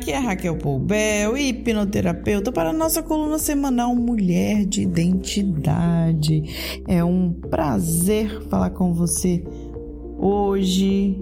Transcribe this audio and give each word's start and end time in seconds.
aqui 0.00 0.12
é 0.12 0.18
Raquel 0.18 0.56
Poubel, 0.56 1.36
hipnoterapeuta 1.36 2.50
para 2.50 2.70
a 2.70 2.72
nossa 2.72 3.02
coluna 3.02 3.38
semanal 3.38 3.94
Mulher 3.94 4.64
de 4.64 4.80
Identidade. 4.80 6.80
É 6.88 7.04
um 7.04 7.34
prazer 7.34 8.48
falar 8.48 8.70
com 8.70 8.94
você 8.94 9.44
hoje, 10.18 11.20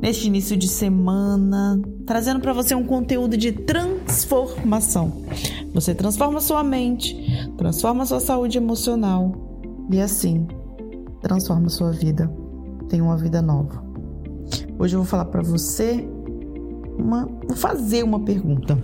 neste 0.00 0.28
início 0.28 0.56
de 0.56 0.68
semana, 0.68 1.82
trazendo 2.06 2.38
para 2.38 2.52
você 2.52 2.76
um 2.76 2.84
conteúdo 2.84 3.36
de 3.36 3.50
transformação. 3.50 5.24
Você 5.74 5.92
transforma 5.92 6.40
sua 6.40 6.62
mente, 6.62 7.16
transforma 7.58 8.06
sua 8.06 8.20
saúde 8.20 8.56
emocional 8.56 9.34
e 9.90 10.00
assim 10.00 10.46
transforma 11.20 11.68
sua 11.68 11.90
vida. 11.90 12.32
Tem 12.88 13.00
uma 13.00 13.16
vida 13.16 13.42
nova. 13.42 13.84
Hoje 14.78 14.94
eu 14.94 15.00
vou 15.00 15.08
falar 15.08 15.24
para 15.24 15.42
você 15.42 16.08
uma, 16.98 17.28
vou 17.46 17.56
fazer 17.56 18.02
uma 18.02 18.20
pergunta. 18.20 18.78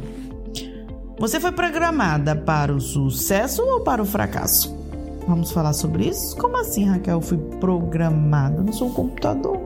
Você 1.18 1.38
foi 1.38 1.52
programada 1.52 2.34
para 2.34 2.74
o 2.74 2.80
sucesso 2.80 3.62
ou 3.62 3.80
para 3.80 4.02
o 4.02 4.04
fracasso? 4.04 4.76
Vamos 5.26 5.52
falar 5.52 5.72
sobre 5.72 6.08
isso? 6.08 6.36
Como 6.36 6.56
assim, 6.56 6.84
Raquel? 6.84 7.18
Eu 7.18 7.20
fui 7.20 7.38
programada? 7.60 8.56
Eu 8.58 8.64
não 8.64 8.72
sou 8.72 8.88
um 8.88 8.92
computador. 8.92 9.60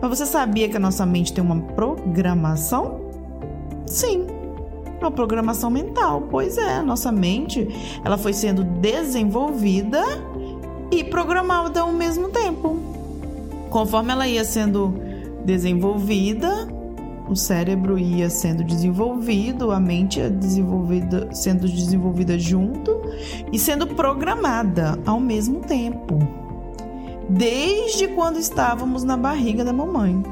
Mas 0.00 0.18
você 0.18 0.26
sabia 0.26 0.68
que 0.68 0.76
a 0.76 0.80
nossa 0.80 1.06
mente 1.06 1.32
tem 1.32 1.44
uma 1.44 1.60
programação? 1.60 3.00
Sim, 3.86 4.26
uma 5.00 5.10
programação 5.10 5.70
mental. 5.70 6.26
Pois 6.30 6.58
é, 6.58 6.82
nossa 6.82 7.12
mente 7.12 7.68
ela 8.04 8.18
foi 8.18 8.32
sendo 8.32 8.64
desenvolvida 8.64 10.02
e 10.90 11.04
programada 11.04 11.80
ao 11.80 11.92
mesmo 11.92 12.28
tempo. 12.30 12.76
Conforme 13.70 14.12
ela 14.12 14.26
ia 14.26 14.44
sendo 14.44 14.94
desenvolvida, 15.44 16.65
o 17.28 17.34
cérebro 17.34 17.98
ia 17.98 18.30
sendo 18.30 18.62
desenvolvido, 18.62 19.70
a 19.70 19.80
mente 19.80 20.20
ia 20.20 20.30
desenvolvida, 20.30 21.28
sendo 21.32 21.68
desenvolvida 21.68 22.38
junto 22.38 23.00
e 23.52 23.58
sendo 23.58 23.86
programada 23.88 24.98
ao 25.04 25.18
mesmo 25.18 25.60
tempo, 25.60 26.18
desde 27.28 28.08
quando 28.08 28.38
estávamos 28.38 29.02
na 29.02 29.16
barriga 29.16 29.64
da 29.64 29.72
mamãe. 29.72 30.22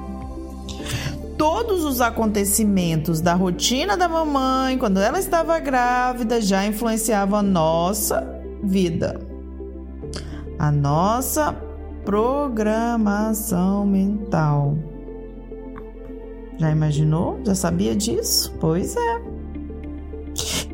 Todos 1.36 1.84
os 1.84 2.00
acontecimentos 2.00 3.20
da 3.20 3.34
rotina 3.34 3.96
da 3.96 4.08
mamãe, 4.08 4.78
quando 4.78 5.00
ela 5.00 5.18
estava 5.18 5.58
grávida, 5.58 6.40
já 6.40 6.64
influenciavam 6.64 7.40
a 7.40 7.42
nossa 7.42 8.24
vida, 8.62 9.20
a 10.58 10.70
nossa 10.70 11.52
programação 12.04 13.84
mental. 13.84 14.93
Já 16.58 16.70
imaginou? 16.70 17.40
Já 17.44 17.54
sabia 17.54 17.94
disso? 17.94 18.54
Pois 18.60 18.96
é. 18.96 19.22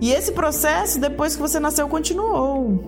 E 0.00 0.12
esse 0.12 0.32
processo, 0.32 0.98
depois 0.98 1.36
que 1.36 1.42
você 1.42 1.60
nasceu, 1.60 1.88
continuou. 1.88 2.82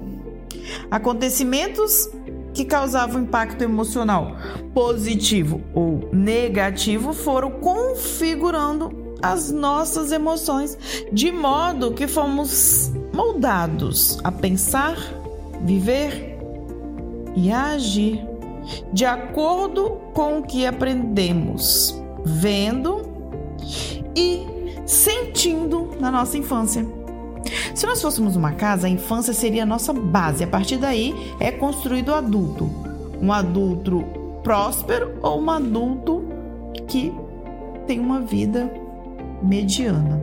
Acontecimentos 0.91 2.09
que 2.55 2.65
causavam 2.65 3.23
impacto 3.23 3.63
emocional 3.63 4.37
positivo 4.75 5.63
ou 5.75 6.11
negativo 6.13 7.13
foram 7.13 7.51
configurando 7.51 9.17
as 9.23 9.51
nossas 9.51 10.13
emoções 10.13 10.77
de 11.13 11.33
modo 11.33 11.93
que 11.93 12.07
fomos 12.07 12.93
moldados 13.15 14.19
a 14.23 14.31
pensar, 14.31 14.97
viver 15.63 16.39
e 17.35 17.51
agir 17.51 18.20
de 18.93 19.05
acordo 19.05 19.98
com 20.13 20.41
o 20.41 20.43
que 20.43 20.67
aprendemos 20.67 22.02
vendo 22.25 23.03
e 24.17 24.47
sentindo 24.87 25.91
na 26.01 26.11
nossa 26.11 26.37
infância. 26.37 26.87
Se 27.74 27.86
nós 27.86 28.01
fôssemos 28.01 28.36
uma 28.36 28.52
casa, 28.52 28.86
a 28.86 28.91
infância 28.91 29.33
seria 29.33 29.63
a 29.63 29.67
nossa 29.67 29.92
base. 29.92 30.45
A 30.45 30.46
partir 30.46 30.77
daí 30.77 31.14
é 31.41 31.51
construído 31.51 32.11
o 32.11 32.14
adulto. 32.14 32.70
Um 33.20 33.33
adulto 33.33 34.05
próspero 34.42 35.19
ou 35.23 35.41
um 35.41 35.51
adulto 35.51 36.24
que 36.86 37.13
tem 37.86 37.98
uma 37.98 38.20
vida 38.20 38.73
mediana. 39.42 40.23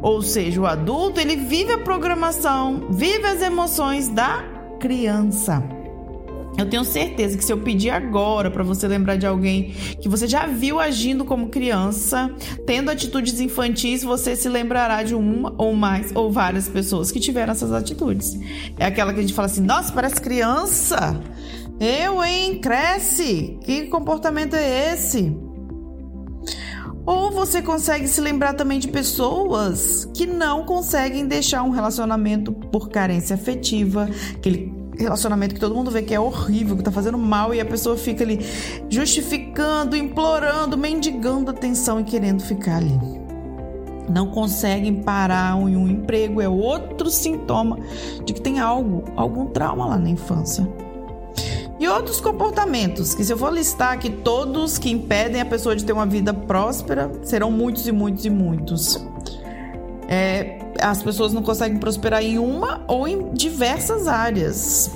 Ou 0.00 0.22
seja, 0.22 0.60
o 0.60 0.66
adulto 0.66 1.20
ele 1.20 1.36
vive 1.36 1.72
a 1.72 1.78
programação, 1.78 2.86
vive 2.90 3.26
as 3.26 3.42
emoções 3.42 4.08
da 4.08 4.44
criança. 4.78 5.62
Eu 6.56 6.68
tenho 6.68 6.84
certeza 6.84 7.36
que 7.36 7.44
se 7.44 7.52
eu 7.52 7.58
pedir 7.58 7.90
agora 7.90 8.50
para 8.50 8.64
você 8.64 8.88
lembrar 8.88 9.16
de 9.16 9.26
alguém 9.26 9.72
que 10.00 10.08
você 10.08 10.26
já 10.26 10.46
viu 10.46 10.80
agindo 10.80 11.24
como 11.24 11.48
criança, 11.48 12.34
tendo 12.66 12.90
atitudes 12.90 13.38
infantis, 13.38 14.02
você 14.02 14.34
se 14.34 14.48
lembrará 14.48 15.04
de 15.04 15.14
uma 15.14 15.54
ou 15.56 15.72
mais 15.74 16.10
ou 16.16 16.32
várias 16.32 16.68
pessoas 16.68 17.12
que 17.12 17.20
tiveram 17.20 17.52
essas 17.52 17.72
atitudes. 17.72 18.36
É 18.76 18.86
aquela 18.86 19.12
que 19.12 19.20
a 19.20 19.22
gente 19.22 19.34
fala 19.34 19.46
assim: 19.46 19.62
nossa, 19.62 19.92
parece 19.92 20.20
criança. 20.20 21.20
Eu, 21.78 22.24
hein? 22.24 22.60
Cresce. 22.60 23.56
Que 23.62 23.86
comportamento 23.86 24.54
é 24.54 24.94
esse? 24.94 25.32
Ou 27.06 27.30
você 27.30 27.62
consegue 27.62 28.06
se 28.06 28.20
lembrar 28.20 28.52
também 28.52 28.78
de 28.78 28.88
pessoas 28.88 30.04
que 30.12 30.26
não 30.26 30.66
conseguem 30.66 31.26
deixar 31.26 31.62
um 31.62 31.70
relacionamento 31.70 32.52
por 32.52 32.90
carência 32.90 33.34
afetiva, 33.34 34.10
aquele 34.34 34.77
relacionamento 34.98 35.54
que 35.54 35.60
todo 35.60 35.74
mundo 35.74 35.90
vê 35.90 36.02
que 36.02 36.14
é 36.14 36.20
horrível, 36.20 36.76
que 36.76 36.82
tá 36.82 36.90
fazendo 36.90 37.16
mal 37.16 37.54
e 37.54 37.60
a 37.60 37.64
pessoa 37.64 37.96
fica 37.96 38.24
ali 38.24 38.44
justificando, 38.88 39.96
implorando, 39.96 40.76
mendigando 40.76 41.50
atenção 41.50 42.00
e 42.00 42.04
querendo 42.04 42.42
ficar 42.42 42.76
ali. 42.76 42.98
Não 44.08 44.28
conseguem 44.28 45.02
parar 45.02 45.56
em 45.58 45.76
um 45.76 45.86
emprego, 45.86 46.40
é 46.40 46.48
outro 46.48 47.10
sintoma 47.10 47.78
de 48.24 48.32
que 48.32 48.40
tem 48.40 48.58
algo, 48.58 49.04
algum 49.14 49.46
trauma 49.46 49.86
lá 49.86 49.98
na 49.98 50.08
infância. 50.08 50.66
E 51.78 51.86
outros 51.86 52.20
comportamentos, 52.20 53.14
que 53.14 53.24
se 53.24 53.32
eu 53.32 53.38
for 53.38 53.52
listar 53.52 53.92
aqui 53.92 54.10
todos 54.10 54.78
que 54.78 54.90
impedem 54.90 55.40
a 55.40 55.44
pessoa 55.44 55.76
de 55.76 55.84
ter 55.84 55.92
uma 55.92 56.06
vida 56.06 56.34
próspera, 56.34 57.10
serão 57.22 57.52
muitos 57.52 57.86
e 57.86 57.92
muitos 57.92 58.24
e 58.24 58.30
muitos. 58.30 59.00
É, 60.08 60.57
as 60.80 61.02
pessoas 61.02 61.32
não 61.32 61.42
conseguem 61.42 61.78
prosperar 61.78 62.22
em 62.22 62.38
uma 62.38 62.84
ou 62.86 63.06
em 63.06 63.32
diversas 63.32 64.06
áreas. 64.06 64.90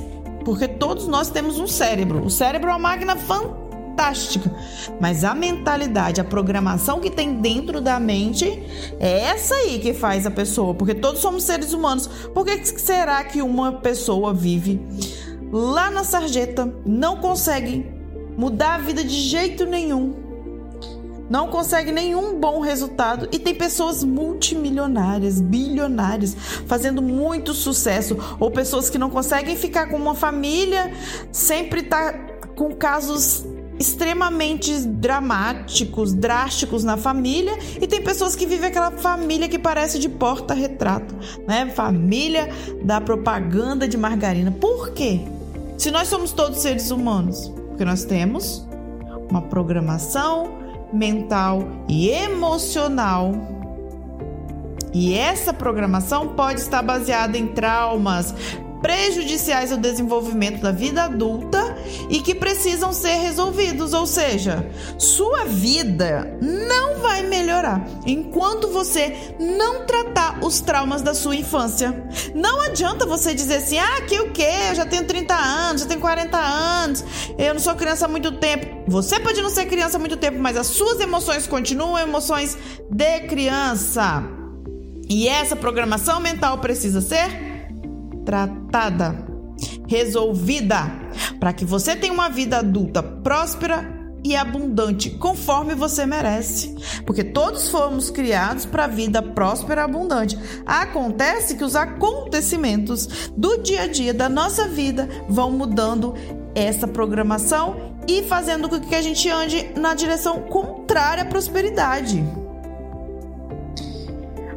Porque 0.44 0.66
todos 0.66 1.06
nós 1.06 1.30
temos 1.30 1.58
um 1.58 1.66
cérebro. 1.66 2.24
O 2.24 2.30
cérebro 2.30 2.70
é 2.70 2.72
uma 2.72 2.78
máquina 2.78 3.16
fantástica. 3.16 4.50
Mas 5.00 5.24
a 5.24 5.34
mentalidade, 5.34 6.20
a 6.20 6.24
programação 6.24 7.00
que 7.00 7.10
tem 7.10 7.34
dentro 7.34 7.80
da 7.80 8.00
mente 8.00 8.46
é 8.98 9.20
essa 9.20 9.54
aí 9.54 9.78
que 9.78 9.94
faz 9.94 10.26
a 10.26 10.30
pessoa. 10.30 10.74
Porque 10.74 10.94
todos 10.94 11.20
somos 11.20 11.44
seres 11.44 11.72
humanos. 11.72 12.06
Por 12.06 12.44
que 12.44 12.64
será 12.64 13.22
que 13.24 13.42
uma 13.42 13.72
pessoa 13.72 14.34
vive 14.34 14.80
lá 15.52 15.90
na 15.90 16.02
sarjeta, 16.02 16.74
não 16.86 17.16
consegue 17.18 17.86
mudar 18.36 18.76
a 18.76 18.78
vida 18.78 19.04
de 19.04 19.14
jeito 19.14 19.66
nenhum? 19.66 20.21
Não 21.30 21.48
consegue 21.48 21.92
nenhum 21.92 22.38
bom 22.38 22.60
resultado 22.60 23.28
e 23.32 23.38
tem 23.38 23.54
pessoas 23.54 24.04
multimilionárias, 24.04 25.40
bilionárias, 25.40 26.36
fazendo 26.66 27.00
muito 27.00 27.54
sucesso, 27.54 28.16
ou 28.38 28.50
pessoas 28.50 28.90
que 28.90 28.98
não 28.98 29.10
conseguem 29.10 29.56
ficar 29.56 29.86
com 29.86 29.96
uma 29.96 30.14
família, 30.14 30.92
sempre 31.30 31.82
tá 31.82 32.12
com 32.54 32.74
casos 32.74 33.44
extremamente 33.78 34.78
dramáticos, 34.86 36.12
drásticos 36.12 36.84
na 36.84 36.96
família, 36.96 37.58
e 37.80 37.86
tem 37.86 38.02
pessoas 38.02 38.36
que 38.36 38.46
vivem 38.46 38.68
aquela 38.68 38.92
família 38.92 39.48
que 39.48 39.58
parece 39.58 39.98
de 39.98 40.08
porta-retrato, 40.08 41.14
né? 41.48 41.70
Família 41.74 42.48
da 42.84 43.00
propaganda 43.00 43.88
de 43.88 43.96
margarina. 43.96 44.52
Por 44.52 44.90
quê? 44.90 45.20
Se 45.78 45.90
nós 45.90 46.06
somos 46.08 46.32
todos 46.32 46.60
seres 46.60 46.90
humanos, 46.90 47.52
porque 47.68 47.84
nós 47.84 48.04
temos 48.04 48.64
uma 49.28 49.42
programação, 49.42 50.61
mental 50.92 51.66
e 51.88 52.08
emocional. 52.08 53.32
E 54.92 55.14
essa 55.14 55.54
programação 55.54 56.28
pode 56.28 56.60
estar 56.60 56.82
baseada 56.82 57.38
em 57.38 57.46
traumas, 57.46 58.34
prejudiciais 58.82 59.72
ao 59.72 59.78
desenvolvimento 59.78 60.60
da 60.60 60.72
vida 60.72 61.04
adulta 61.04 61.76
e 62.10 62.20
que 62.20 62.34
precisam 62.34 62.92
ser 62.92 63.14
resolvidos, 63.14 63.94
ou 63.94 64.06
seja, 64.06 64.68
sua 64.98 65.44
vida 65.44 66.36
não 66.42 66.98
vai 66.98 67.22
melhorar 67.22 67.86
enquanto 68.04 68.68
você 68.68 69.34
não 69.38 69.86
tratar 69.86 70.44
os 70.44 70.60
traumas 70.60 71.00
da 71.00 71.14
sua 71.14 71.36
infância. 71.36 72.04
Não 72.34 72.60
adianta 72.60 73.06
você 73.06 73.32
dizer 73.32 73.56
assim: 73.56 73.78
"Ah, 73.78 74.02
que 74.02 74.18
o 74.18 74.32
quê? 74.32 74.50
Eu 74.70 74.74
já 74.74 74.84
tenho 74.84 75.04
30 75.04 75.34
anos, 75.34 75.82
já 75.82 75.88
tenho 75.88 76.00
40 76.00 76.36
anos, 76.36 77.04
eu 77.38 77.54
não 77.54 77.60
sou 77.60 77.74
criança 77.74 78.06
há 78.06 78.08
muito 78.08 78.32
tempo". 78.32 78.66
Você 78.88 79.20
pode 79.20 79.40
não 79.40 79.50
ser 79.50 79.66
criança 79.66 79.96
há 79.96 80.00
muito 80.00 80.16
tempo, 80.16 80.38
mas 80.38 80.56
as 80.56 80.66
suas 80.66 80.98
emoções 81.00 81.46
continuam 81.46 81.98
emoções 81.98 82.58
de 82.90 83.20
criança. 83.20 84.24
E 85.08 85.28
essa 85.28 85.54
programação 85.54 86.20
mental 86.20 86.58
precisa 86.58 87.00
ser 87.00 87.51
tratada, 88.24 89.26
resolvida, 89.88 90.90
para 91.38 91.52
que 91.52 91.64
você 91.64 91.96
tenha 91.96 92.12
uma 92.12 92.28
vida 92.28 92.58
adulta 92.58 93.02
próspera, 93.02 94.02
e 94.24 94.36
abundante, 94.36 95.10
conforme 95.10 95.74
você 95.74 96.06
merece. 96.06 96.74
Porque 97.04 97.24
todos 97.24 97.68
fomos 97.68 98.10
criados 98.10 98.64
para 98.64 98.84
a 98.84 98.88
vida 98.88 99.20
próspera 99.20 99.82
e 99.82 99.84
abundante. 99.84 100.38
Acontece 100.64 101.56
que 101.56 101.64
os 101.64 101.74
acontecimentos 101.74 103.30
do 103.36 103.58
dia 103.58 103.82
a 103.82 103.86
dia 103.86 104.14
da 104.14 104.28
nossa 104.28 104.68
vida 104.68 105.08
vão 105.28 105.50
mudando 105.50 106.14
essa 106.54 106.86
programação 106.86 107.92
e 108.06 108.22
fazendo 108.24 108.68
com 108.68 108.80
que 108.80 108.94
a 108.94 109.02
gente 109.02 109.28
ande 109.28 109.70
na 109.76 109.94
direção 109.94 110.42
contrária 110.42 111.24
à 111.24 111.26
prosperidade. 111.26 112.22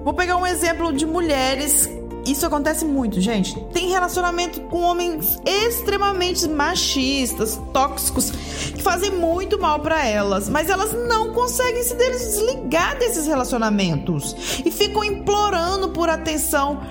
Vou 0.03 0.13
pegar 0.13 0.37
um 0.37 0.45
exemplo 0.45 0.93
de 0.93 1.05
mulheres 1.05 1.89
isso 2.25 2.45
acontece 2.45 2.83
muito, 2.85 3.21
gente. 3.21 3.59
Tem 3.73 3.89
relacionamento 3.89 4.61
com 4.61 4.81
homens 4.81 5.39
extremamente 5.45 6.47
machistas, 6.47 7.59
tóxicos, 7.71 8.31
que 8.31 8.81
fazem 8.81 9.11
muito 9.11 9.59
mal 9.59 9.79
para 9.79 10.05
elas, 10.05 10.49
mas 10.49 10.69
elas 10.69 10.93
não 11.07 11.33
conseguem 11.33 11.83
se 11.83 11.95
desligar 11.95 12.97
desses 12.97 13.27
relacionamentos 13.27 14.61
e 14.65 14.71
ficam 14.71 15.03
implorando 15.03 15.89
por 15.89 16.09
atenção, 16.09 16.81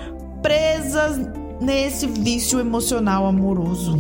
presas 0.43 1.19
nesse 1.61 2.07
vício 2.07 2.61
emocional 2.61 3.27
amoroso. 3.27 3.99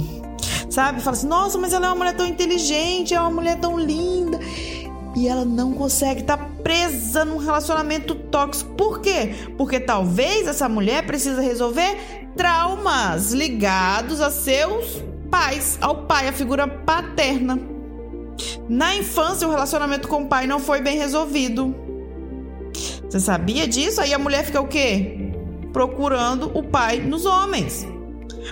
Sabe? 0.70 1.00
Fala 1.00 1.16
assim: 1.16 1.26
"Nossa, 1.26 1.58
mas 1.58 1.72
ela 1.72 1.86
é 1.86 1.88
uma 1.88 1.96
mulher 1.96 2.16
tão 2.16 2.26
inteligente, 2.26 3.14
é 3.14 3.20
uma 3.20 3.30
mulher 3.30 3.58
tão 3.58 3.78
linda" 3.78 4.38
e 5.16 5.28
ela 5.28 5.44
não 5.44 5.72
consegue 5.72 6.20
estar 6.20 6.36
tá 6.36 6.43
presa 6.64 7.24
num 7.24 7.36
relacionamento 7.36 8.14
tóxico. 8.14 8.74
Por 8.74 9.00
quê? 9.00 9.34
Porque 9.56 9.78
talvez 9.78 10.48
essa 10.48 10.68
mulher 10.68 11.06
precisa 11.06 11.40
resolver 11.40 11.96
traumas 12.34 13.32
ligados 13.32 14.20
a 14.20 14.30
seus 14.30 15.04
pais, 15.30 15.78
ao 15.80 16.06
pai, 16.06 16.26
a 16.26 16.32
figura 16.32 16.66
paterna. 16.66 17.60
Na 18.68 18.96
infância, 18.96 19.46
o 19.46 19.50
relacionamento 19.50 20.08
com 20.08 20.22
o 20.22 20.26
pai 20.26 20.46
não 20.46 20.58
foi 20.58 20.80
bem 20.80 20.96
resolvido. 20.96 21.74
Você 23.08 23.20
sabia 23.20 23.68
disso? 23.68 24.00
Aí 24.00 24.12
a 24.12 24.18
mulher 24.18 24.44
fica 24.44 24.60
o 24.60 24.66
quê? 24.66 25.32
Procurando 25.72 26.50
o 26.56 26.62
pai 26.62 26.98
nos 26.98 27.26
homens. 27.26 27.86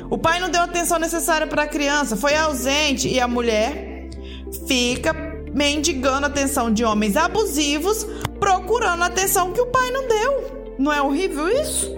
O 0.08 0.19
pai 0.19 0.38
não 0.38 0.50
deu 0.50 0.62
atenção 0.62 0.99
necessária 0.99 1.47
para 1.47 1.65
a 1.65 1.67
criança, 1.67 2.17
foi 2.17 2.37
ausente 2.37 3.08
e 3.08 3.20
a 3.20 3.26
mulher 3.26 4.08
fica 4.67 5.31
mendigando 5.55 6.27
a 6.27 6.29
atenção 6.29 6.73
de 6.73 6.85
homens 6.85 7.17
abusivos, 7.17 8.07
procurando 8.39 9.03
a 9.03 9.07
atenção 9.07 9.53
que 9.53 9.61
o 9.61 9.67
pai 9.67 9.91
não 9.91 10.09
deu. 10.09 10.75
Não 10.79 10.93
é 10.93 11.01
horrível 11.01 11.49
isso? 11.49 11.97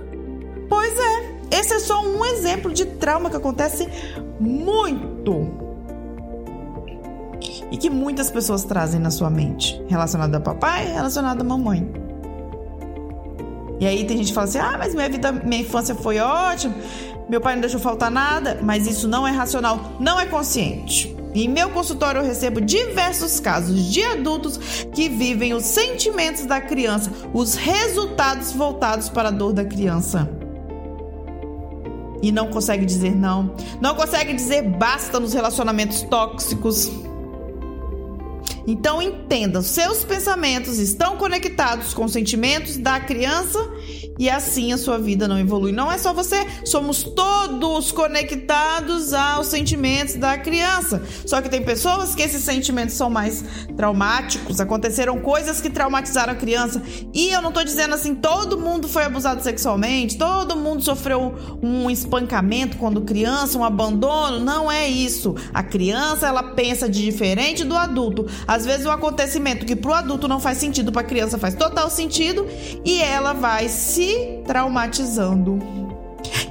Pois 0.69 0.93
é. 0.99 1.35
Esse 1.51 1.75
é 1.75 1.79
só 1.79 2.03
um 2.03 2.25
exemplo 2.25 2.73
de 2.73 2.85
trauma 2.85 3.31
que 3.31 3.37
acontece 3.37 3.89
muito. 4.41 5.49
E 7.71 7.77
que 7.77 7.89
muitas 7.89 8.31
pessoas 8.31 8.65
trazem 8.65 9.01
na 9.01 9.11
sua 9.11 9.31
mente, 9.31 9.81
relacionado 9.89 10.35
a 10.35 10.41
papai, 10.41 10.93
relacionado 10.93 11.41
a 11.41 11.45
mamãe. 11.45 11.89
E 13.81 13.87
aí 13.87 14.05
tem 14.05 14.17
gente 14.19 14.29
que 14.29 14.35
fala 14.35 14.47
assim: 14.47 14.59
"Ah, 14.59 14.77
mas 14.79 14.95
minha 14.95 15.09
vida, 15.09 15.33
minha 15.33 15.61
infância 15.61 15.95
foi 15.95 16.19
ótima. 16.19 16.75
Meu 17.29 17.41
pai 17.41 17.55
não 17.55 17.61
deixou 17.61 17.81
faltar 17.81 18.11
nada", 18.11 18.59
mas 18.63 18.87
isso 18.87 19.09
não 19.09 19.27
é 19.27 19.31
racional, 19.31 19.79
não 19.99 20.19
é 20.19 20.27
consciente. 20.27 21.14
Em 21.35 21.49
meu 21.49 21.71
consultório 21.71 22.21
eu 22.21 22.25
recebo 22.25 22.61
diversos 22.61 23.41
casos 23.41 23.93
de 23.93 24.05
adultos 24.05 24.57
que 24.95 25.09
vivem 25.09 25.53
os 25.53 25.65
sentimentos 25.65 26.47
da 26.47 26.61
criança, 26.61 27.11
os 27.33 27.55
resultados 27.55 28.53
voltados 28.53 29.09
para 29.09 29.29
a 29.29 29.33
dor 29.33 29.53
da 29.53 29.65
criança. 29.65 30.31
E 32.23 32.31
não 32.31 32.49
consegue 32.49 32.87
dizer 32.87 33.15
não, 33.15 33.55
não 33.81 33.95
consegue 33.97 34.33
dizer 34.33 34.63
basta 34.63 35.19
nos 35.19 35.35
relacionamentos 35.35 36.03
tóxicos. 36.03 36.91
Então 38.67 39.03
entenda, 39.03 39.61
seus 39.63 40.05
pensamentos 40.05 40.79
estão 40.79 41.17
conectados 41.17 41.93
com 41.93 42.05
os 42.05 42.13
sentimentos 42.13 42.77
da 42.77 42.99
criança 43.01 43.59
e 44.19 44.31
assim 44.31 44.73
a 44.73 44.79
sua 44.79 44.99
vida 44.99 45.27
não 45.27 45.39
evolui. 45.39 45.73
Não 45.73 45.91
é 45.91 45.99
só 45.99 46.13
você, 46.13 46.47
somos 46.65 47.03
todos 47.03 47.91
conectados 47.91 49.13
aos 49.13 49.49
sentimentos 49.49 50.15
da 50.15 50.39
criança. 50.39 51.03
Só 51.27 51.43
que 51.43 51.49
tem 51.49 51.63
pessoas 51.63 52.15
que 52.15 52.23
esses 52.23 52.43
sentimentos 52.43 52.95
são 52.95 53.11
mais 53.11 53.45
traumáticos, 53.77 54.61
aconteceram 54.61 55.21
coisas 55.21 55.61
que 55.61 55.69
traumatizaram 55.69 56.33
a 56.33 56.37
criança. 56.37 56.83
E 57.13 57.31
eu 57.31 57.43
não 57.43 57.53
tô 57.53 57.65
dizendo 57.65 57.95
assim, 57.95 58.15
todo 58.15 58.59
mundo 58.59 58.89
foi 58.89 59.05
abusado 59.05 59.43
sexualmente, 59.43 60.17
todo 60.17 60.57
mundo 60.57 60.83
sofreu 60.83 61.35
um 61.63 61.91
espancamento 61.91 62.77
quando 62.77 63.03
criança, 63.03 63.59
um 63.59 63.65
abandono, 63.65 64.39
não 64.41 64.71
é 64.71 64.87
isso. 64.89 65.35
A 65.53 65.63
criança, 65.63 66.27
ela 66.27 66.43
pensa 66.43 66.89
de 66.89 67.05
diferente 67.05 67.65
do 67.65 67.77
adulto. 67.77 68.27
Às 68.55 68.65
vezes 68.65 68.87
o 68.87 68.91
acontecimento 68.91 69.67
que 69.67 69.75
pro 69.75 69.93
adulto 69.93 70.29
não 70.29 70.39
faz 70.39 70.59
sentido, 70.59 70.93
para 70.93 71.03
a 71.03 71.05
criança 71.05 71.39
faz 71.39 71.55
total 71.55 71.91
sentido 71.91 72.47
e 72.85 73.01
ela 73.01 73.33
vai 73.33 73.69
se 73.69 73.95
se 73.95 74.43
traumatizando. 74.45 75.59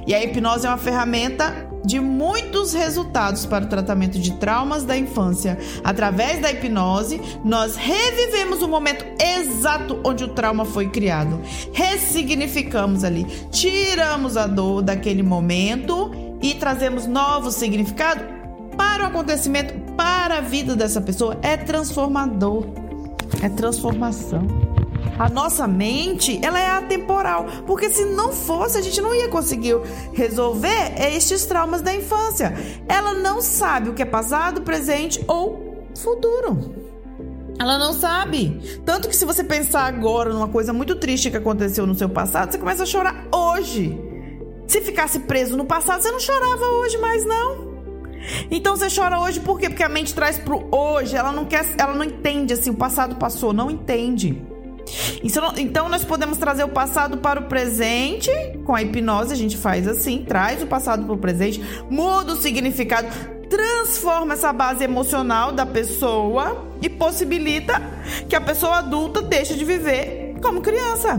E 0.06 0.14
a 0.14 0.22
hipnose 0.22 0.66
é 0.66 0.68
uma 0.68 0.78
ferramenta 0.78 1.68
de 1.84 2.00
muitos 2.00 2.72
resultados 2.72 3.44
para 3.44 3.64
o 3.64 3.68
tratamento 3.68 4.18
de 4.18 4.32
traumas 4.32 4.84
da 4.84 4.96
infância. 4.96 5.58
Através 5.82 6.40
da 6.40 6.50
hipnose, 6.50 7.20
nós 7.44 7.76
revivemos 7.76 8.62
o 8.62 8.68
momento 8.68 9.04
exato 9.22 10.00
onde 10.02 10.24
o 10.24 10.28
trauma 10.28 10.64
foi 10.64 10.88
criado. 10.88 11.40
Ressignificamos 11.72 13.04
ali, 13.04 13.24
tiramos 13.50 14.36
a 14.36 14.46
dor 14.46 14.80
daquele 14.80 15.22
momento 15.22 16.10
e 16.42 16.54
trazemos 16.54 17.06
novo 17.06 17.50
significado 17.50 18.24
para 18.76 19.04
o 19.04 19.06
acontecimento, 19.06 19.74
para 19.96 20.38
a 20.38 20.40
vida 20.40 20.76
dessa 20.76 21.00
pessoa. 21.00 21.36
É 21.42 21.56
transformador, 21.56 22.64
é 23.42 23.48
transformação. 23.48 24.46
A 25.18 25.28
nossa 25.28 25.66
mente, 25.68 26.40
ela 26.42 26.58
é 26.58 26.68
atemporal, 26.70 27.46
porque 27.66 27.88
se 27.88 28.04
não 28.04 28.32
fosse, 28.32 28.78
a 28.78 28.80
gente 28.80 29.00
não 29.00 29.14
ia 29.14 29.28
conseguir 29.28 29.76
resolver 30.12 30.94
estes 30.98 31.46
traumas 31.46 31.82
da 31.82 31.94
infância. 31.94 32.52
Ela 32.88 33.14
não 33.14 33.40
sabe 33.40 33.90
o 33.90 33.94
que 33.94 34.02
é 34.02 34.06
passado, 34.06 34.62
presente 34.62 35.22
ou 35.28 35.86
futuro. 35.94 36.74
Ela 37.60 37.78
não 37.78 37.92
sabe. 37.92 38.80
Tanto 38.84 39.08
que 39.08 39.14
se 39.14 39.24
você 39.24 39.44
pensar 39.44 39.84
agora 39.84 40.32
numa 40.32 40.48
coisa 40.48 40.72
muito 40.72 40.96
triste 40.96 41.30
que 41.30 41.36
aconteceu 41.36 41.86
no 41.86 41.94
seu 41.94 42.08
passado, 42.08 42.50
você 42.50 42.58
começa 42.58 42.82
a 42.82 42.86
chorar 42.86 43.26
hoje. 43.32 43.96
Se 44.66 44.80
ficasse 44.80 45.20
preso 45.20 45.56
no 45.56 45.64
passado, 45.64 46.02
você 46.02 46.10
não 46.10 46.18
chorava 46.18 46.64
hoje 46.80 46.98
mais 46.98 47.24
não. 47.24 47.73
Então 48.50 48.76
você 48.76 48.88
chora 48.88 49.18
hoje 49.18 49.40
por 49.40 49.58
quê? 49.58 49.68
Porque 49.68 49.82
a 49.82 49.88
mente 49.88 50.14
traz 50.14 50.38
pro 50.38 50.66
hoje, 50.70 51.16
ela 51.16 51.32
não 51.32 51.44
quer, 51.44 51.64
ela 51.78 51.94
não 51.94 52.04
entende 52.04 52.52
assim, 52.54 52.70
o 52.70 52.74
passado 52.74 53.16
passou, 53.16 53.52
não 53.52 53.70
entende. 53.70 54.42
Então, 55.56 55.88
nós 55.88 56.04
podemos 56.04 56.36
trazer 56.36 56.64
o 56.64 56.68
passado 56.68 57.18
para 57.18 57.40
o 57.40 57.44
presente. 57.44 58.30
Com 58.64 58.74
a 58.74 58.82
hipnose, 58.82 59.32
a 59.32 59.36
gente 59.36 59.56
faz 59.56 59.88
assim: 59.88 60.24
traz 60.24 60.62
o 60.62 60.66
passado 60.66 61.04
para 61.04 61.14
o 61.14 61.18
presente, 61.18 61.62
muda 61.88 62.34
o 62.34 62.36
significado, 62.36 63.08
transforma 63.48 64.34
essa 64.34 64.52
base 64.52 64.84
emocional 64.84 65.52
da 65.52 65.64
pessoa 65.64 66.68
e 66.82 66.88
possibilita 66.88 67.80
que 68.28 68.36
a 68.36 68.40
pessoa 68.40 68.78
adulta 68.78 69.22
deixe 69.22 69.54
de 69.54 69.64
viver 69.64 70.34
como 70.42 70.60
criança. 70.60 71.18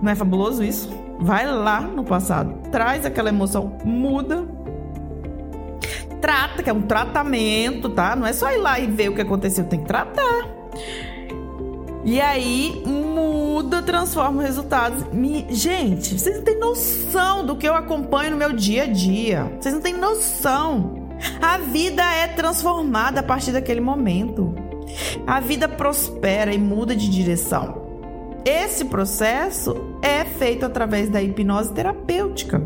Não 0.00 0.10
é 0.10 0.14
fabuloso 0.14 0.64
isso? 0.64 0.88
Vai 1.20 1.46
lá 1.46 1.82
no 1.82 2.02
passado, 2.02 2.70
traz 2.70 3.04
aquela 3.04 3.28
emoção, 3.28 3.78
muda. 3.84 4.49
Trata, 6.20 6.62
que 6.62 6.70
é 6.70 6.72
um 6.72 6.82
tratamento, 6.82 7.88
tá? 7.88 8.14
Não 8.14 8.26
é 8.26 8.32
só 8.32 8.50
ir 8.50 8.58
lá 8.58 8.78
e 8.78 8.86
ver 8.86 9.08
o 9.10 9.14
que 9.14 9.22
aconteceu, 9.22 9.64
tem 9.64 9.80
que 9.80 9.86
tratar. 9.86 10.48
E 12.04 12.20
aí 12.20 12.82
muda, 12.86 13.82
transforma 13.82 14.40
os 14.40 14.46
resultados. 14.46 15.04
Me... 15.12 15.46
Gente, 15.50 16.18
vocês 16.18 16.36
não 16.36 16.44
têm 16.44 16.58
noção 16.58 17.44
do 17.44 17.56
que 17.56 17.68
eu 17.68 17.74
acompanho 17.74 18.32
no 18.32 18.36
meu 18.36 18.52
dia 18.52 18.84
a 18.84 18.86
dia. 18.86 19.52
Vocês 19.60 19.74
não 19.74 19.82
têm 19.82 19.94
noção. 19.94 21.08
A 21.40 21.58
vida 21.58 22.02
é 22.02 22.28
transformada 22.28 23.20
a 23.20 23.22
partir 23.22 23.52
daquele 23.52 23.80
momento. 23.80 24.54
A 25.26 25.40
vida 25.40 25.68
prospera 25.68 26.52
e 26.52 26.58
muda 26.58 26.96
de 26.96 27.08
direção. 27.08 27.88
Esse 28.44 28.86
processo 28.86 29.76
é 30.00 30.24
feito 30.24 30.64
através 30.64 31.10
da 31.10 31.22
hipnose 31.22 31.74
terapêutica, 31.74 32.58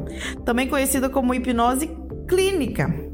também 0.44 0.68
conhecida 0.68 1.08
como 1.08 1.34
hipnose 1.34 1.90
clínica. 2.28 3.13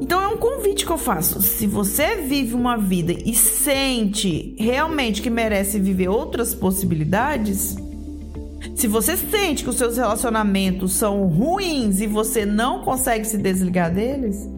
Então 0.00 0.20
é 0.20 0.28
um 0.28 0.38
convite 0.38 0.86
que 0.86 0.90
eu 0.90 0.98
faço. 0.98 1.42
Se 1.42 1.66
você 1.66 2.16
vive 2.16 2.54
uma 2.54 2.76
vida 2.76 3.12
e 3.12 3.34
sente 3.34 4.56
realmente 4.58 5.20
que 5.20 5.28
merece 5.28 5.78
viver 5.78 6.08
outras 6.08 6.54
possibilidades, 6.54 7.76
se 8.74 8.86
você 8.86 9.16
sente 9.16 9.62
que 9.62 9.68
os 9.68 9.76
seus 9.76 9.98
relacionamentos 9.98 10.94
são 10.94 11.26
ruins 11.26 12.00
e 12.00 12.06
você 12.06 12.46
não 12.46 12.82
consegue 12.82 13.26
se 13.26 13.36
desligar 13.36 13.92
deles, 13.92 14.48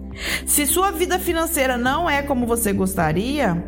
se 0.46 0.66
sua 0.66 0.92
vida 0.92 1.18
financeira 1.18 1.76
não 1.76 2.08
é 2.08 2.22
como 2.22 2.46
você 2.46 2.72
gostaria, 2.72 3.62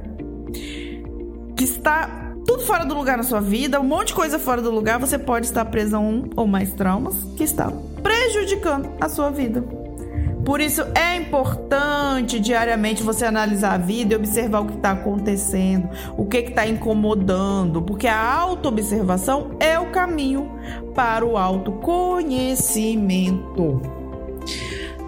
que 1.57 1.64
está 1.64 2.33
tudo 2.47 2.62
fora 2.62 2.85
do 2.85 2.95
lugar 2.95 3.16
na 3.16 3.23
sua 3.23 3.40
vida, 3.40 3.81
um 3.81 3.85
monte 3.85 4.09
de 4.09 4.14
coisa 4.14 4.38
fora 4.38 4.62
do 4.62 4.71
lugar, 4.71 5.00
você 5.00 5.19
pode 5.19 5.47
estar 5.47 5.64
preso 5.64 5.97
a 5.97 5.99
um 5.99 6.31
ou 6.37 6.47
mais 6.47 6.73
traumas 6.73 7.14
que 7.37 7.43
está 7.43 7.73
prejudicando 8.02 8.90
a 9.00 9.09
sua 9.09 9.31
vida. 9.31 9.84
Por 10.45 10.61
isso 10.61 10.83
é 10.95 11.17
importante 11.17 12.39
diariamente 12.39 13.03
você 13.03 13.25
analisar 13.25 13.73
a 13.73 13.79
vida 13.79 14.13
e 14.13 14.17
observar 14.17 14.61
o 14.61 14.67
que 14.67 14.75
está 14.75 14.91
acontecendo, 14.91 15.89
o 16.17 16.27
que 16.27 16.37
está 16.39 16.67
incomodando, 16.67 17.81
porque 17.81 18.07
a 18.07 18.33
autoobservação 18.33 19.53
é 19.59 19.79
o 19.79 19.91
caminho 19.91 20.51
para 20.95 21.25
o 21.25 21.39
autoconhecimento. 21.39 23.81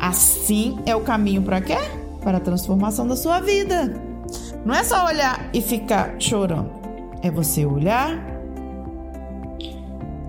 Assim 0.00 0.78
é 0.86 0.96
o 0.96 1.02
caminho 1.02 1.42
para 1.42 1.60
quê? 1.60 1.76
Para 2.22 2.38
a 2.38 2.40
transformação 2.40 3.06
da 3.06 3.14
sua 3.14 3.40
vida. 3.40 3.92
Não 4.64 4.74
é 4.74 4.82
só 4.82 5.04
olhar 5.06 5.50
e 5.52 5.60
ficar 5.60 6.14
chorando. 6.18 6.70
É 7.22 7.30
você 7.30 7.66
olhar 7.66 8.18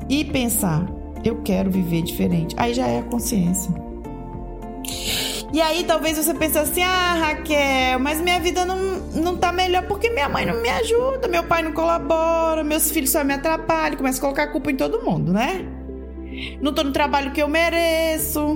e 0.10 0.26
pensar: 0.26 0.86
eu 1.24 1.42
quero 1.44 1.72
viver 1.72 2.02
diferente. 2.02 2.54
Aí 2.58 2.74
já 2.74 2.88
é 2.88 3.00
a 3.00 3.04
consciência. 3.04 3.87
E 5.58 5.62
aí 5.62 5.84
talvez 5.84 6.16
você 6.24 6.36
pense 6.36 6.56
assim: 6.56 6.84
ah, 6.84 7.16
Raquel, 7.16 7.98
mas 8.00 8.22
minha 8.22 8.40
vida 8.40 8.64
não, 8.64 8.78
não 9.16 9.36
tá 9.36 9.52
melhor 9.52 9.88
porque 9.88 10.08
minha 10.08 10.30
mãe 10.30 10.46
não 10.46 10.62
me 10.62 10.70
ajuda, 10.70 11.28
meu 11.28 11.44
pai 11.44 11.64
não 11.64 11.72
colabora, 11.72 12.64
meus 12.64 12.92
filhos 12.92 13.10
só 13.10 13.24
me 13.24 13.34
atrapalham, 13.34 13.98
começa 13.98 14.20
a 14.20 14.22
colocar 14.22 14.44
a 14.44 14.48
culpa 14.52 14.70
em 14.70 14.76
todo 14.76 15.04
mundo, 15.04 15.34
né? 15.34 15.66
Não 16.62 16.72
tô 16.72 16.84
no 16.84 16.92
trabalho 16.92 17.32
que 17.32 17.42
eu 17.42 17.48
mereço, 17.48 18.56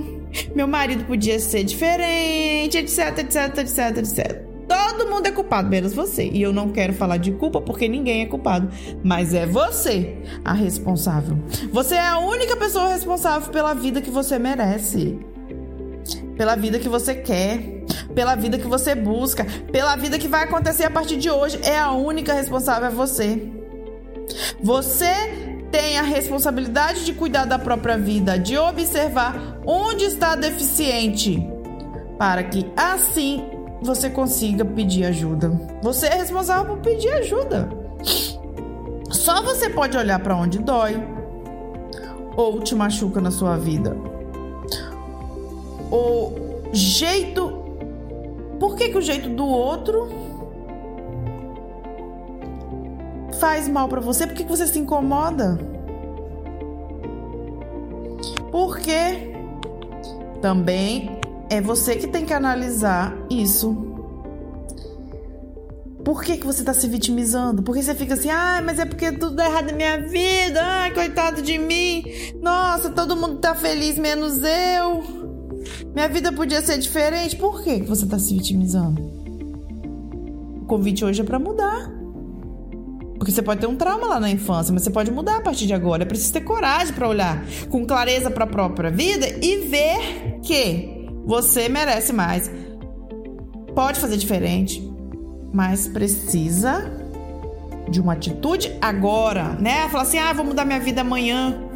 meu 0.54 0.68
marido 0.68 1.02
podia 1.04 1.40
ser 1.40 1.64
diferente, 1.64 2.78
etc, 2.78 3.18
etc, 3.18 3.58
etc, 3.58 3.96
etc. 3.96 4.42
Todo 4.68 5.10
mundo 5.10 5.26
é 5.26 5.32
culpado, 5.32 5.68
menos 5.68 5.92
você. 5.92 6.30
E 6.32 6.40
eu 6.40 6.52
não 6.52 6.68
quero 6.68 6.92
falar 6.92 7.16
de 7.16 7.32
culpa 7.32 7.60
porque 7.60 7.88
ninguém 7.88 8.22
é 8.22 8.26
culpado. 8.26 8.70
Mas 9.02 9.34
é 9.34 9.44
você 9.44 10.18
a 10.44 10.52
responsável. 10.52 11.36
Você 11.72 11.96
é 11.96 12.06
a 12.06 12.20
única 12.20 12.56
pessoa 12.56 12.90
responsável 12.90 13.50
pela 13.50 13.74
vida 13.74 14.00
que 14.00 14.10
você 14.10 14.38
merece 14.38 15.18
pela 16.42 16.56
vida 16.56 16.80
que 16.80 16.88
você 16.88 17.14
quer, 17.14 17.84
pela 18.16 18.34
vida 18.34 18.58
que 18.58 18.66
você 18.66 18.96
busca, 18.96 19.46
pela 19.70 19.94
vida 19.94 20.18
que 20.18 20.26
vai 20.26 20.42
acontecer 20.42 20.82
a 20.82 20.90
partir 20.90 21.16
de 21.16 21.30
hoje. 21.30 21.60
É 21.62 21.78
a 21.78 21.92
única 21.92 22.32
responsável 22.32 22.88
é 22.88 22.90
você. 22.90 23.48
Você 24.60 25.14
tem 25.70 26.00
a 26.00 26.02
responsabilidade 26.02 27.04
de 27.04 27.12
cuidar 27.12 27.44
da 27.44 27.60
própria 27.60 27.96
vida, 27.96 28.36
de 28.36 28.58
observar 28.58 29.60
onde 29.64 30.04
está 30.04 30.34
deficiente, 30.34 31.48
para 32.18 32.42
que 32.42 32.66
assim 32.76 33.44
você 33.80 34.10
consiga 34.10 34.64
pedir 34.64 35.04
ajuda. 35.04 35.48
Você 35.80 36.06
é 36.06 36.14
responsável 36.16 36.74
por 36.74 36.82
pedir 36.82 37.10
ajuda. 37.10 37.68
Só 39.12 39.40
você 39.42 39.70
pode 39.70 39.96
olhar 39.96 40.18
para 40.18 40.34
onde 40.34 40.58
dói 40.58 41.00
ou 42.36 42.58
te 42.58 42.74
machuca 42.74 43.20
na 43.20 43.30
sua 43.30 43.56
vida 43.56 44.10
o 45.92 46.32
jeito. 46.72 47.60
Por 48.58 48.76
que, 48.76 48.88
que 48.88 48.98
o 48.98 49.02
jeito 49.02 49.28
do 49.28 49.44
outro 49.44 50.08
faz 53.38 53.68
mal 53.68 53.88
para 53.88 54.00
você? 54.00 54.26
Por 54.26 54.34
que, 54.34 54.44
que 54.44 54.50
você 54.50 54.66
se 54.66 54.78
incomoda? 54.78 55.58
Porque 58.50 59.32
também 60.40 61.20
é 61.50 61.60
você 61.60 61.96
que 61.96 62.06
tem 62.06 62.24
que 62.24 62.32
analisar 62.32 63.14
isso. 63.28 63.88
Por 66.04 66.24
que, 66.24 66.36
que 66.36 66.46
você 66.46 66.64
tá 66.64 66.74
se 66.74 66.88
vitimizando? 66.88 67.62
Por 67.62 67.76
que 67.76 67.82
você 67.82 67.94
fica 67.94 68.14
assim, 68.14 68.30
ah, 68.30 68.60
mas 68.64 68.78
é 68.78 68.84
porque 68.84 69.12
tudo 69.12 69.36
dá 69.36 69.46
errado 69.46 69.66
na 69.66 69.72
minha 69.72 69.98
vida, 70.00 70.60
ai, 70.60 70.92
coitado 70.92 71.42
de 71.42 71.58
mim, 71.58 72.04
nossa, 72.40 72.90
todo 72.90 73.16
mundo 73.16 73.38
tá 73.38 73.54
feliz 73.54 73.96
menos 73.96 74.42
eu. 74.42 75.21
Minha 75.94 76.08
vida 76.08 76.32
podia 76.32 76.60
ser 76.62 76.78
diferente. 76.78 77.36
Por 77.36 77.62
que 77.62 77.82
você 77.82 78.04
está 78.04 78.18
se 78.18 78.34
vitimizando? 78.34 79.02
O 80.62 80.64
convite 80.66 81.04
hoje 81.04 81.20
é 81.20 81.24
para 81.24 81.38
mudar. 81.38 81.90
Porque 83.18 83.30
você 83.30 83.42
pode 83.42 83.60
ter 83.60 83.68
um 83.68 83.76
trauma 83.76 84.06
lá 84.08 84.18
na 84.18 84.30
infância, 84.30 84.72
mas 84.72 84.82
você 84.82 84.90
pode 84.90 85.10
mudar 85.10 85.36
a 85.36 85.40
partir 85.40 85.66
de 85.66 85.72
agora. 85.72 86.02
É 86.02 86.06
preciso 86.06 86.32
ter 86.32 86.40
coragem 86.40 86.92
para 86.92 87.08
olhar 87.08 87.44
com 87.70 87.86
clareza 87.86 88.30
para 88.30 88.44
a 88.44 88.48
própria 88.48 88.90
vida 88.90 89.28
e 89.40 89.58
ver 89.68 90.40
que 90.42 91.06
você 91.24 91.68
merece 91.68 92.12
mais. 92.12 92.50
Pode 93.76 94.00
fazer 94.00 94.16
diferente, 94.16 94.82
mas 95.52 95.86
precisa 95.86 96.90
de 97.88 98.00
uma 98.00 98.14
atitude 98.14 98.76
agora, 98.80 99.56
né? 99.60 99.88
Falar 99.88 100.02
assim: 100.02 100.18
"Ah, 100.18 100.32
vou 100.32 100.44
mudar 100.44 100.64
minha 100.64 100.80
vida 100.80 101.02
amanhã". 101.02 101.71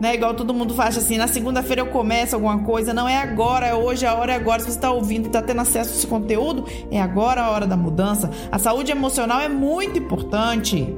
Né? 0.00 0.14
Igual 0.14 0.34
todo 0.34 0.52
mundo 0.52 0.74
faz 0.74 0.96
assim, 0.96 1.16
na 1.16 1.26
segunda-feira 1.26 1.82
eu 1.82 1.86
começo 1.86 2.34
alguma 2.34 2.58
coisa, 2.60 2.92
não 2.92 3.08
é 3.08 3.16
agora, 3.16 3.66
é 3.66 3.74
hoje, 3.74 4.06
a 4.06 4.14
hora 4.14 4.32
é 4.32 4.36
agora. 4.36 4.60
Se 4.60 4.66
você 4.66 4.76
está 4.76 4.90
ouvindo, 4.90 5.26
está 5.26 5.42
tendo 5.42 5.60
acesso 5.60 5.90
a 5.90 5.94
esse 5.94 6.06
conteúdo, 6.06 6.64
é 6.90 7.00
agora 7.00 7.42
a 7.42 7.50
hora 7.50 7.66
da 7.66 7.76
mudança. 7.76 8.30
A 8.50 8.58
saúde 8.58 8.92
emocional 8.92 9.40
é 9.40 9.48
muito 9.48 9.98
importante. 9.98 10.94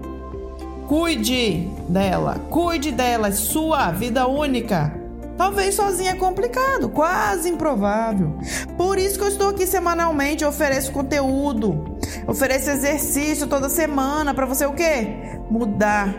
Cuide 0.87 1.69
dela, 1.89 2.37
cuide 2.49 2.93
dela, 2.93 3.29
é 3.29 3.33
sua 3.33 3.91
vida 3.91 4.27
única. 4.29 5.07
Talvez 5.37 5.75
sozinha 5.75 6.13
é 6.13 6.15
complicado, 6.15 6.89
quase 6.89 7.51
improvável. 7.51 8.39
Por 8.77 8.99
isso 8.99 9.19
que 9.19 9.25
eu 9.25 9.29
estou 9.29 9.51
aqui 9.51 9.67
semanalmente, 9.67 10.43
eu 10.43 10.49
ofereço 10.49 10.93
conteúdo, 10.93 11.99
ofereço 12.27 12.71
exercício 12.71 13.47
toda 13.47 13.69
semana 13.69 14.33
para 14.33 14.47
você 14.47 14.65
o 14.65 14.73
quê? 14.73 15.09
Mudar 15.51 16.15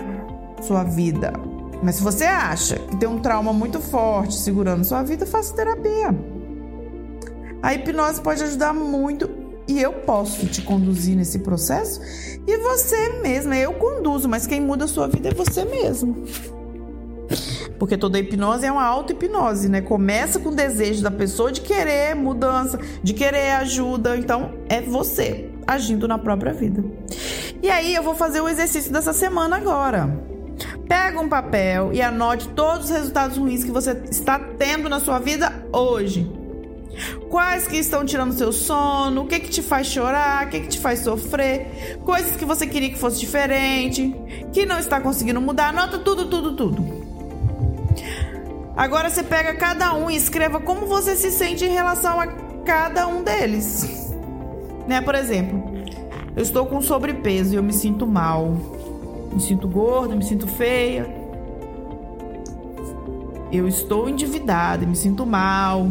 sua 0.62 0.84
vida, 0.84 1.34
mas 1.82 1.96
se 1.96 2.04
você 2.04 2.26
acha 2.26 2.78
que 2.78 2.98
tem 2.98 3.08
um 3.08 3.20
trauma 3.20 3.54
muito 3.54 3.80
forte 3.80 4.36
segurando 4.36 4.84
sua 4.84 5.04
vida, 5.04 5.26
faça 5.26 5.56
terapia. 5.56 6.16
A 7.62 7.74
hipnose 7.74 8.22
pode 8.22 8.44
ajudar 8.44 8.74
muito 8.74 9.30
e 9.68 9.82
eu 9.82 9.92
posso 9.92 10.48
te 10.48 10.62
conduzir 10.62 11.16
nesse 11.16 11.40
processo 11.40 12.00
e 12.48 12.58
você 12.58 13.20
mesma, 13.22 13.56
eu 13.58 13.74
conduzo, 13.74 14.30
mas 14.30 14.48
quem 14.48 14.62
muda 14.62 14.86
a 14.86 14.88
sua 14.88 15.08
vida 15.08 15.30
é 15.30 15.34
você 15.34 15.66
mesmo. 15.66 16.26
Porque 17.78 17.98
toda 17.98 18.18
hipnose 18.18 18.66
é 18.66 18.72
uma 18.72 18.84
auto-hipnose, 18.84 19.70
né? 19.70 19.82
Começa 19.82 20.40
com 20.40 20.50
o 20.50 20.56
desejo 20.56 21.04
da 21.04 21.12
pessoa 21.12 21.52
de 21.52 21.62
querer 21.62 22.16
mudança, 22.16 22.80
de 23.04 23.14
querer 23.14 23.52
ajuda. 23.52 24.18
Então, 24.18 24.54
é 24.70 24.82
você 24.82 25.50
agindo 25.68 26.08
na 26.08 26.18
própria 26.18 26.54
vida. 26.54 26.84
E 27.62 27.70
aí, 27.70 27.94
eu 27.94 28.02
vou 28.02 28.16
fazer 28.16 28.42
o 28.42 28.48
exercício 28.48 28.92
dessa 28.92 29.14
semana 29.14 29.58
agora. 29.58 30.27
Pega 30.88 31.20
um 31.20 31.28
papel 31.28 31.92
e 31.94 32.02
anote 32.02 32.48
todos 32.50 32.86
os 32.86 32.92
resultados 32.92 33.38
ruins 33.38 33.64
que 33.64 33.72
você 33.72 33.92
está 34.10 34.40
tendo 34.40 34.88
na 34.88 35.00
sua 35.00 35.20
vida 35.20 35.66
hoje. 35.74 36.32
Quais 37.30 37.68
que 37.68 37.78
estão 37.78 38.06
tirando 38.06 38.34
seu 38.34 38.52
sono? 38.52 39.22
O 39.22 39.28
que 39.28 39.40
que 39.40 39.50
te 39.50 39.62
faz 39.62 39.88
chorar? 39.88 40.48
O 40.48 40.50
que 40.50 40.62
que 40.62 40.68
te 40.68 40.80
faz 40.80 41.00
sofrer? 41.00 42.00
Coisas 42.04 42.36
que 42.38 42.46
você 42.46 42.66
queria 42.66 42.90
que 42.90 42.98
fosse 42.98 43.20
diferente, 43.20 44.16
que 44.54 44.66
não 44.66 44.80
está 44.80 45.00
conseguindo 45.00 45.42
mudar. 45.42 45.70
Anota 45.70 46.00
tudo, 46.00 46.30
tudo, 46.30 46.56
tudo. 46.56 47.08
Agora 48.76 49.10
você 49.10 49.24
pega 49.24 49.56
cada 49.56 49.94
um 49.94 50.10
e 50.10 50.16
escreva 50.16 50.60
como 50.60 50.86
você 50.86 51.16
se 51.16 51.32
sente 51.32 51.66
em 51.66 51.72
relação 51.74 52.20
a 52.20 52.28
cada 52.64 53.08
um 53.08 53.24
deles. 53.24 54.14
Né? 54.88 55.02
Por 55.02 55.16
exemplo, 55.16 55.64
eu 56.36 56.42
estou 56.42 56.66
com 56.66 56.82
sobrepeso 56.82 57.54
e 57.54 57.58
eu 57.58 57.64
me 57.64 57.74
sinto 57.74 58.08
mal 58.08 58.77
me 59.38 59.42
sinto 59.44 59.68
gorda, 59.68 60.16
me 60.16 60.24
sinto 60.24 60.48
feia. 60.48 61.08
Eu 63.52 63.68
estou 63.68 64.10
endividada, 64.10 64.84
me 64.84 64.96
sinto 64.96 65.28
mal, 65.28 65.88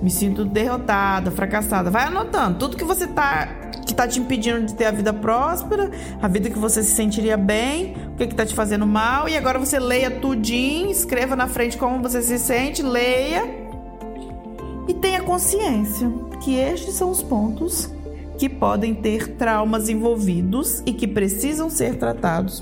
me 0.00 0.10
sinto 0.10 0.42
derrotada, 0.42 1.30
fracassada. 1.30 1.90
Vai 1.90 2.04
anotando 2.04 2.58
tudo 2.58 2.76
que 2.76 2.84
você 2.84 3.06
tá 3.06 3.60
que 3.86 3.94
tá 3.94 4.08
te 4.08 4.20
impedindo 4.20 4.64
de 4.64 4.74
ter 4.74 4.86
a 4.86 4.90
vida 4.90 5.12
próspera, 5.12 5.90
a 6.22 6.28
vida 6.28 6.48
que 6.48 6.58
você 6.58 6.82
se 6.82 6.92
sentiria 6.92 7.36
bem, 7.36 7.94
o 8.14 8.16
que 8.16 8.28
que 8.28 8.34
tá 8.34 8.46
te 8.46 8.54
fazendo 8.54 8.86
mal 8.86 9.28
e 9.28 9.36
agora 9.36 9.58
você 9.58 9.78
leia 9.78 10.10
tudinho, 10.10 10.90
escreva 10.90 11.36
na 11.36 11.48
frente 11.48 11.76
como 11.76 12.00
você 12.00 12.22
se 12.22 12.38
sente, 12.38 12.82
leia 12.82 13.44
e 14.88 14.94
tenha 14.94 15.20
consciência 15.22 16.10
que 16.40 16.54
estes 16.54 16.94
são 16.94 17.10
os 17.10 17.22
pontos 17.22 17.90
que 18.42 18.48
podem 18.48 18.92
ter 18.92 19.36
traumas 19.36 19.88
envolvidos 19.88 20.82
e 20.84 20.92
que 20.92 21.06
precisam 21.06 21.70
ser 21.70 21.94
tratados. 21.94 22.60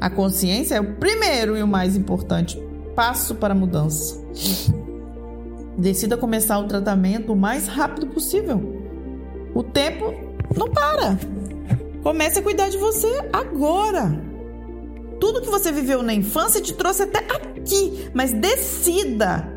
A 0.00 0.10
consciência 0.10 0.74
é 0.74 0.80
o 0.80 0.96
primeiro 0.96 1.56
e 1.56 1.62
o 1.62 1.68
mais 1.68 1.94
importante 1.94 2.60
passo 2.96 3.36
para 3.36 3.54
a 3.54 3.56
mudança. 3.56 4.20
Decida 5.78 6.16
começar 6.16 6.58
o 6.58 6.66
tratamento 6.66 7.32
o 7.32 7.36
mais 7.36 7.68
rápido 7.68 8.08
possível. 8.08 8.60
O 9.54 9.62
tempo 9.62 10.14
não 10.56 10.68
para. 10.68 11.16
Comece 12.02 12.40
a 12.40 12.42
cuidar 12.42 12.70
de 12.70 12.76
você 12.76 13.06
agora. 13.32 14.20
Tudo 15.20 15.42
que 15.42 15.48
você 15.48 15.70
viveu 15.70 16.02
na 16.02 16.12
infância 16.12 16.60
te 16.60 16.74
trouxe 16.74 17.04
até 17.04 17.20
aqui, 17.20 18.10
mas 18.12 18.32
decida 18.32 19.49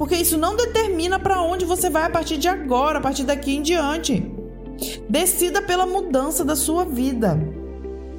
porque 0.00 0.16
isso 0.16 0.38
não 0.38 0.56
determina 0.56 1.18
para 1.18 1.42
onde 1.42 1.66
você 1.66 1.90
vai 1.90 2.04
a 2.04 2.10
partir 2.10 2.38
de 2.38 2.48
agora, 2.48 2.96
a 2.96 3.02
partir 3.02 3.22
daqui 3.22 3.54
em 3.54 3.60
diante. 3.60 4.32
Decida 5.06 5.60
pela 5.60 5.84
mudança 5.84 6.42
da 6.42 6.56
sua 6.56 6.86
vida. 6.86 7.38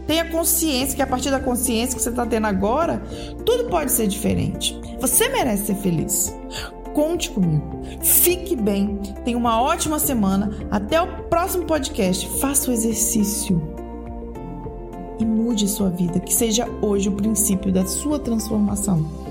Tenha 0.06 0.30
consciência 0.30 0.96
que 0.96 1.02
a 1.02 1.08
partir 1.08 1.32
da 1.32 1.40
consciência 1.40 1.96
que 1.96 2.04
você 2.04 2.12
está 2.12 2.24
tendo 2.24 2.46
agora, 2.46 3.02
tudo 3.44 3.68
pode 3.68 3.92
ser 3.92 4.06
diferente. 4.06 4.80
Você 5.00 5.28
merece 5.30 5.66
ser 5.66 5.76
feliz. 5.78 6.32
Conte 6.94 7.32
comigo. 7.32 7.82
Fique 8.04 8.56
bem. 8.56 8.98
Tenha 9.26 9.36
uma 9.36 9.60
ótima 9.60 9.98
semana. 9.98 10.52
Até 10.70 11.02
o 11.02 11.24
próximo 11.30 11.66
podcast. 11.66 12.30
Faça 12.40 12.70
o 12.70 12.74
exercício 12.76 13.60
e 15.18 15.26
mude 15.26 15.68
sua 15.68 15.90
vida. 15.90 16.20
Que 16.20 16.32
seja 16.32 16.70
hoje 16.80 17.10
o 17.10 17.14
princípio 17.14 17.72
da 17.72 17.88
sua 17.88 18.20
transformação. 18.20 19.31